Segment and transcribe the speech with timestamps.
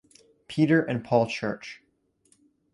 [0.47, 1.83] Peter and Paul Church.